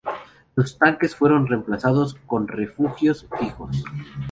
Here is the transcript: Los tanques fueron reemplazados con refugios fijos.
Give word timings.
Los 0.55 0.79
tanques 0.79 1.15
fueron 1.15 1.45
reemplazados 1.45 2.15
con 2.25 2.47
refugios 2.47 3.27
fijos. 3.39 3.83